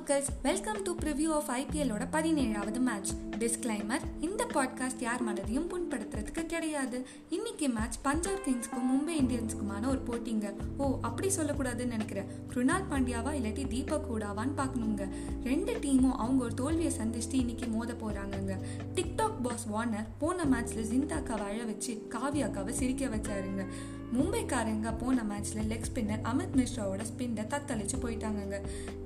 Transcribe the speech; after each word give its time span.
மக்கள்ஸ் 0.00 0.28
welcome 0.42 0.82
to 0.82 0.94
preview 0.94 1.28
of 1.28 1.48
ஐபிஎல்லோட 1.50 2.04
பதினேழாவது 2.12 2.78
match 2.78 3.10
disclaimer 3.38 4.04
இந்த 4.20 4.46
பாட்காஸ்ட் 4.54 5.00
யார் 5.00 5.24
மனதையும் 5.28 5.66
புண்படுத்த 5.66 6.09
புண்படுத்துறதுக்கு 6.30 6.46
கிடையாது. 6.46 7.06
இன்னைக்கு 7.30 7.68
மேட்ச் 7.68 7.96
பஞ்சாப் 8.02 8.40
கிங்ஸ்க்கும் 8.46 8.90
மும்பை 8.92 9.10
இந்தியன்ஸ்க்குமான 9.10 9.88
ஒரு 9.88 10.02
போட்டிங்க. 10.06 10.54
ஓ 10.76 10.98
அப்படி 11.02 11.30
சொல்லக்கூடாதுன்னு 11.36 11.86
நினைக்கிறேன். 11.86 12.24
குருணால் 12.48 12.84
பாண்டியாவா 12.90 13.32
இல்லாட்டி 13.32 13.68
தீபக் 13.68 14.12
கூடாவான்னு 14.12 14.52
பார்க்கணுங்க. 14.56 15.08
ரெண்டு 15.44 15.72
டீமும் 15.72 16.12
அவங்க 16.12 16.44
ஒரு 16.44 16.54
தோல்வியை 16.54 16.92
சந்திச்சுட்டு 16.96 17.32
இன்னைக்கு 17.32 17.66
மோத 17.66 17.92
போறாங்கங்க. 17.92 18.56
டிக்டாக் 18.94 19.42
பாஸ் 19.42 19.64
வார்னர் 19.64 20.06
போன 20.18 20.44
மேட்ச்ல 20.44 20.80
ஜிந்தாக்காவை 20.80 21.44
அழ 21.44 21.64
வச்சு 21.64 22.08
காவியாக்காவை 22.08 22.70
சிரிக்க 22.70 23.06
வச்சாருங்க. 23.06 23.66
மும்பைக்காரங்க 24.14 24.98
போன 24.98 25.22
மேட்ச்ல 25.22 25.58
லெக் 25.58 25.84
ஸ்பின்னர் 25.94 26.22
அமித் 26.22 26.56
மிஸ்ராவோட 26.56 27.00
ஸ்பின்னை 27.00 27.46
தத்தளிச்சு 27.46 27.98
போயிட்டாங்கங்க. 28.02 28.60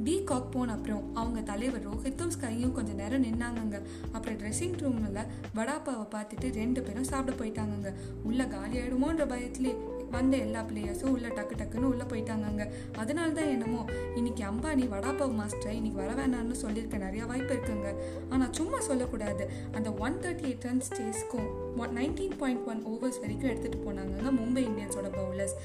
டி 0.05 0.25
காக் 0.25 0.53
போன 0.53 0.73
அப்புறம் 0.73 1.15
அவங்க 1.15 1.41
தலைவர் 1.41 1.89
ரோஹித்தும் 1.89 2.31
ஸ்கையும் 2.41 2.73
கொஞ்சம் 2.73 2.95
நேரம் 2.95 3.25
நின்னாங்கங்க. 3.25 3.83
அப்புறம் 4.13 4.39
ட்ரெஸ்ஸிங் 4.39 4.77
ரூம்ல 4.77 5.27
வடாப்பாவை 5.55 6.07
பார்த்துட்டு 6.11 6.55
ரெண்டு 6.55 6.83
பேரும் 6.83 7.05
சாப்பிட 7.15 7.35
போயிட்டாங்கங்க. 7.41 7.93
உள்ள 8.29 8.45
காலி 8.55 8.77
ஆயிடுமோன்ற 8.83 9.27
பயத்திலே 9.35 9.75
வந்த 10.15 10.35
எல்லா 10.45 10.61
பிளேயர்ஸும் 10.69 11.13
உள்ள 11.13 11.29
டக்கு 11.37 11.55
டக்குன்னு 11.61 11.89
உள்ள 11.93 12.03
போயிட்டாங்கங்க. 12.11 12.65
அதனால 13.03 13.29
தான் 13.39 13.51
என்னமோ 13.55 13.81
இன்னைக்கு 14.19 14.43
அம்பானி 14.51 14.85
வடாபாவ் 14.93 15.33
மாஸ்டர் 15.39 15.77
இன்னைக்கு 15.79 15.99
வர 16.03 16.13
வேணாம்னு 16.21 16.57
சொல்லியிருக்க 16.65 16.99
நிறைய 17.05 17.23
வாய்ப்பு 17.31 17.53
இருக்குங்க. 17.55 17.91
ஆனால் 18.33 18.53
சும்மா 18.59 18.81
சொல்லக்கூடாது. 18.89 19.47
அந்த 19.77 19.91
ஒன் 20.07 20.19
தேர்ட்டி 20.25 20.47
எயிட் 20.51 20.67
ரன்ஸ் 20.69 20.93
சேஸ்க்கும் 20.99 21.51
நைன்டீன் 21.99 22.37
பாயிண்ட் 22.43 22.67
ஒன் 22.73 22.83
ஓவர்ஸ் 22.93 23.21
வரைக்கும் 23.23 23.51
எடுத்துகிட்டு 23.51 23.81
போனாங்க 23.87 24.31
மும்பை 24.39 24.63
இந்தியன்ஸோட 24.69 25.09
பவுலர்ஸ் 25.19 25.57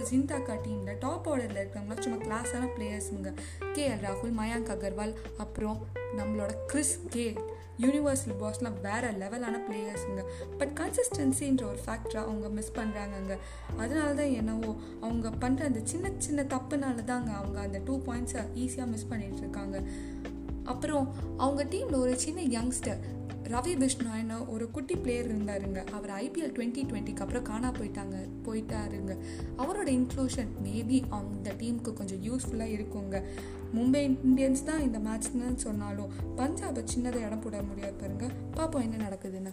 இந்த 0.00 0.08
பக்கம் 0.08 0.12
ஜிந்தாக்கா 0.12 0.54
டீமில் 0.64 0.98
டாப் 0.98 1.28
ஆர்டரில் 1.28 1.58
இருக்கிறவங்க 1.58 2.00
சும்மா 2.00 2.18
கிளாஸான 2.20 2.68
பிளேயர்ஸுங்க 2.74 3.30
கே. 3.72 3.84
எல். 3.88 4.02
ராகுல் 4.02 4.32
மயாங்க் 4.32 4.70
அகர்வால் 4.70 5.12
அப்புறம் 5.36 5.78
நம்மளோட 6.16 6.52
கிறிஸ் 6.66 6.94
கே. 7.08 7.24
யூனிவர்சல் 7.78 8.38
பாஸ்லாம் 8.40 8.80
வேற 8.82 9.12
லெவலான 9.12 9.60
பிளேயர்ஸுங்க 9.66 10.22
பட் 10.58 10.72
கன்சிஸ்டன்சின்ற 10.80 11.64
ஒரு 11.64 11.78
ஃபேக்டராக 11.86 12.24
அவங்க 12.24 12.48
மிஸ் 12.48 12.72
பண்ணுறாங்கங்க 12.72 13.34
அதனால 13.76 14.14
தான் 14.14 14.32
என்னவோ 14.32 14.70
அவங்க 15.00 15.28
பண்ணுற 15.40 15.64
அந்த 15.64 15.80
சின்ன 15.84 16.10
சின்ன 16.18 16.42
தப்புனால 16.44 17.04
தாங்க 17.04 17.30
அவங்க 17.32 17.60
அந்த 17.60 17.80
டூ 17.84 17.96
பாயிண்ட்ஸை 18.00 18.42
ஈஸியாக 18.56 18.86
மிஸ் 18.86 19.08
பண்ணிகிட்ருக்காங்க 19.10 19.78
அப்புறம் 20.64 21.06
அவங்க 21.36 21.64
டீமில் 21.64 21.96
ஒரு 21.96 22.18
சின்ன 22.18 22.42
யங்ஸ்டர் 22.56 23.00
ரவி 23.50 23.72
பிஷ்ணாய்னு 23.74 24.48
ஒரு 24.48 24.70
குட்டி 24.70 24.96
பிளேயர் 24.96 25.28
இருந்தாருங்க. 25.34 25.86
அவர் 25.86 26.10
ஐபிஎல் 26.10 26.52
டுவெண்ட்டி 26.56 26.82
டுவெண்ட்டிக்கு 26.90 27.16
அப்புறம் 27.16 27.42
காணா 27.42 27.70
போயிட்டாங்க 27.70 28.16
போயிட்டாருங்க. 28.44 29.16
அவரோட 29.58 29.88
இன்க்ளூஷன் 29.88 30.52
மேபி 30.64 31.02
அந்த 31.08 31.52
டீமுக்கு 31.52 31.92
கொஞ்சம் 31.92 32.22
யூஸ்ஃபுல்லாக 32.22 32.76
இருக்குங்க. 32.76 33.22
மும்பை 33.74 34.18
இந்தியன்ஸ் 34.26 34.64
தான் 34.64 34.80
இந்த 34.80 34.98
மேட்ச்னு 34.98 35.54
சொன்னாலும் 35.54 36.12
பஞ்சாபை 36.36 36.84
சின்னதை 36.94 37.26
இடம் 37.26 37.40
போட 37.40 37.62
முடியாது 37.62 37.92
பாருங்க. 37.92 38.28
பார்ப்போம் 38.50 38.82
என்ன 38.82 39.08
நடக்குதுன்னு. 39.08 39.52